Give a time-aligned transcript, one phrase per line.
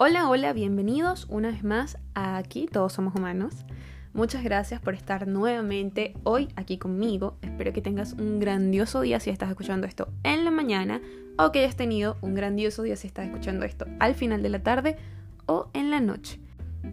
[0.00, 3.64] Hola, hola, bienvenidos una vez más a Aquí Todos Somos Humanos.
[4.12, 7.36] Muchas gracias por estar nuevamente hoy aquí conmigo.
[7.42, 11.00] Espero que tengas un grandioso día si estás escuchando esto en la mañana
[11.36, 14.62] o que hayas tenido un grandioso día si estás escuchando esto al final de la
[14.62, 14.96] tarde
[15.46, 16.38] o en la noche.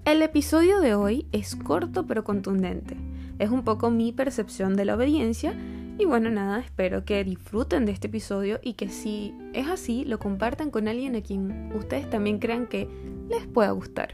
[0.06, 2.98] El episodio de hoy es corto pero contundente.
[3.38, 5.54] Es un poco mi percepción de la obediencia
[5.98, 10.20] y bueno, nada, espero que disfruten de este episodio y que si es así, lo
[10.20, 12.90] compartan con alguien a quien ustedes también crean que
[13.30, 14.14] les pueda gustar.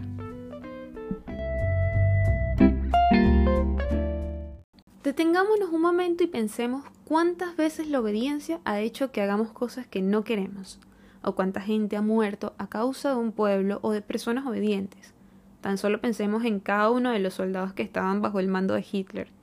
[5.04, 10.04] Detengámonos un momento y pensemos cuántas veces la obediencia ha hecho que hagamos cosas que
[10.04, 10.80] no queremos,
[11.24, 15.16] o cuánta gente ha muerto a causa de un pueblo o de personas obedientes.
[15.62, 18.86] Tan solo pensemos en cada uno de los soldados que estaban bajo el mando de
[18.90, 19.41] Hitler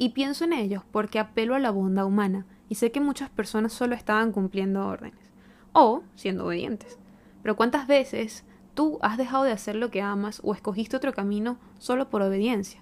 [0.00, 3.74] y pienso en ellos porque apelo a la bondad humana y sé que muchas personas
[3.74, 5.30] solo estaban cumpliendo órdenes
[5.74, 6.98] o siendo obedientes.
[7.42, 11.58] Pero ¿cuántas veces tú has dejado de hacer lo que amas o escogiste otro camino
[11.78, 12.80] solo por obediencia?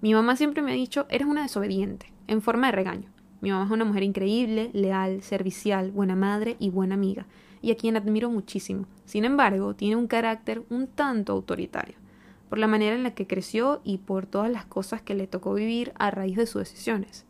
[0.00, 3.10] Mi mamá siempre me ha dicho, eres una desobediente, en forma de regaño.
[3.40, 7.26] Mi mamá es una mujer increíble, leal, servicial, buena madre y buena amiga,
[7.62, 8.86] y a quien admiro muchísimo.
[9.04, 12.03] Sin embargo, tiene un carácter un tanto autoritario
[12.54, 15.54] por la manera en la que creció y por todas las cosas que le tocó
[15.54, 17.26] vivir a raíz de sus decisiones.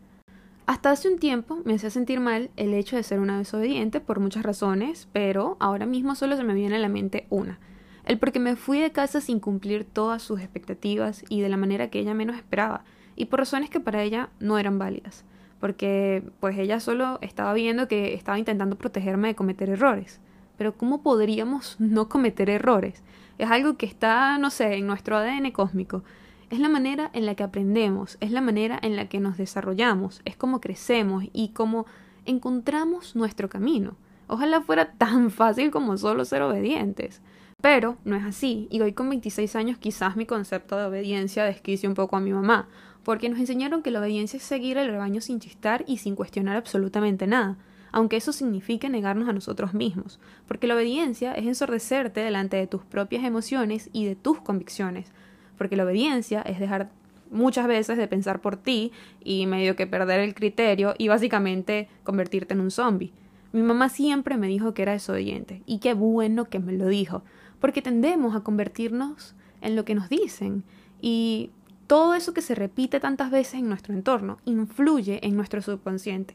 [0.66, 4.20] Hasta hace un tiempo me hacía sentir mal el hecho de ser una desobediente por
[4.20, 7.58] muchas razones, pero ahora mismo solo se me viene a la mente una.
[8.04, 11.88] El porque me fui de casa sin cumplir todas sus expectativas y de la manera
[11.88, 12.84] que ella menos esperaba,
[13.16, 15.24] y por razones que para ella no eran válidas,
[15.58, 20.20] porque pues ella solo estaba viendo que estaba intentando protegerme de cometer errores.
[20.56, 23.02] Pero ¿cómo podríamos no cometer errores?
[23.38, 26.02] Es algo que está, no sé, en nuestro ADN cósmico.
[26.50, 30.20] Es la manera en la que aprendemos, es la manera en la que nos desarrollamos,
[30.24, 31.86] es como crecemos y como
[32.26, 33.96] encontramos nuestro camino.
[34.28, 37.22] Ojalá fuera tan fácil como solo ser obedientes.
[37.60, 41.88] Pero no es así, y hoy con 26 años quizás mi concepto de obediencia desquicie
[41.88, 42.68] un poco a mi mamá,
[43.04, 46.56] porque nos enseñaron que la obediencia es seguir el rebaño sin chistar y sin cuestionar
[46.56, 47.56] absolutamente nada
[47.94, 50.18] aunque eso signifique negarnos a nosotros mismos,
[50.48, 55.12] porque la obediencia es ensordecerte delante de tus propias emociones y de tus convicciones,
[55.56, 56.90] porque la obediencia es dejar
[57.30, 58.90] muchas veces de pensar por ti
[59.22, 63.12] y medio que perder el criterio y básicamente convertirte en un zombie.
[63.52, 67.22] Mi mamá siempre me dijo que era desobediente y qué bueno que me lo dijo,
[67.60, 70.64] porque tendemos a convertirnos en lo que nos dicen
[71.00, 71.50] y
[71.86, 76.34] todo eso que se repite tantas veces en nuestro entorno influye en nuestro subconsciente.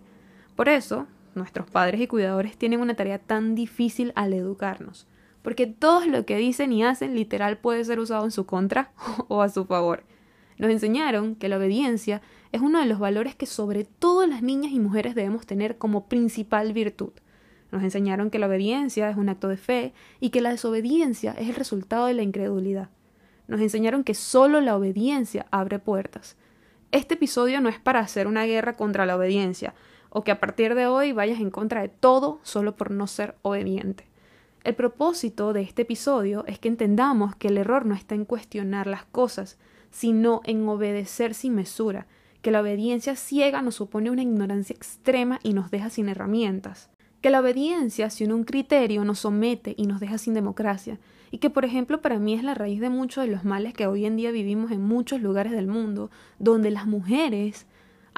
[0.55, 1.05] Por eso,
[1.39, 5.07] nuestros padres y cuidadores tienen una tarea tan difícil al educarnos,
[5.41, 8.91] porque todo lo que dicen y hacen literal puede ser usado en su contra
[9.27, 10.03] o a su favor.
[10.59, 14.71] Nos enseñaron que la obediencia es uno de los valores que sobre todo las niñas
[14.73, 17.11] y mujeres debemos tener como principal virtud.
[17.71, 21.49] Nos enseñaron que la obediencia es un acto de fe y que la desobediencia es
[21.49, 22.89] el resultado de la incredulidad.
[23.47, 26.35] Nos enseñaron que solo la obediencia abre puertas.
[26.91, 29.75] Este episodio no es para hacer una guerra contra la obediencia,
[30.09, 33.35] o que a partir de hoy vayas en contra de todo solo por no ser
[33.41, 34.05] obediente.
[34.63, 38.87] El propósito de este episodio es que entendamos que el error no está en cuestionar
[38.87, 39.57] las cosas,
[39.89, 42.07] sino en obedecer sin mesura,
[42.41, 46.89] que la obediencia ciega nos supone una ignorancia extrema y nos deja sin herramientas,
[47.21, 50.99] que la obediencia sin un criterio nos somete y nos deja sin democracia,
[51.31, 53.87] y que por ejemplo para mí es la raíz de muchos de los males que
[53.87, 57.65] hoy en día vivimos en muchos lugares del mundo, donde las mujeres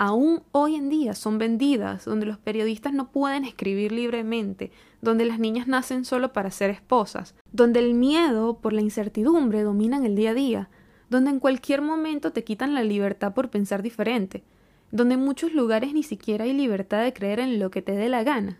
[0.01, 5.37] aún hoy en día son vendidas, donde los periodistas no pueden escribir libremente, donde las
[5.37, 10.31] niñas nacen solo para ser esposas, donde el miedo por la incertidumbre dominan el día
[10.31, 10.69] a día,
[11.11, 14.43] donde en cualquier momento te quitan la libertad por pensar diferente,
[14.91, 18.09] donde en muchos lugares ni siquiera hay libertad de creer en lo que te dé
[18.09, 18.57] la gana.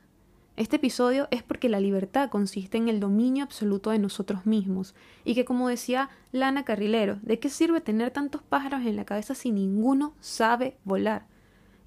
[0.58, 4.94] Este episodio es porque la libertad consiste en el dominio absoluto de nosotros mismos,
[5.26, 9.34] y que como decía Lana Carrilero, ¿de qué sirve tener tantos pájaros en la cabeza
[9.34, 11.31] si ninguno sabe volar?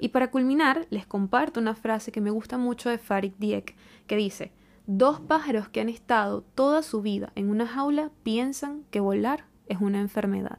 [0.05, 3.75] Y para culminar, les comparto una frase que me gusta mucho de Farid Dieck,
[4.07, 4.53] que dice,
[4.87, 9.81] dos pájaros que han estado toda su vida en una jaula piensan que volar es
[9.81, 10.59] una enfermedad.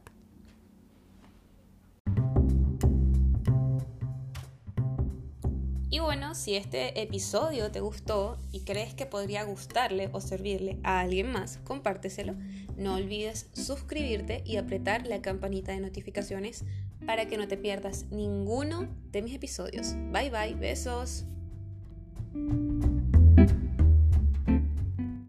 [5.96, 11.00] Y bueno, si este episodio te gustó y crees que podría gustarle o servirle a
[11.00, 12.34] alguien más, compárteselo.
[12.76, 16.66] No olvides suscribirte y apretar la campanita de notificaciones
[17.06, 19.94] para que no te pierdas ninguno de mis episodios.
[20.12, 21.24] Bye bye, besos.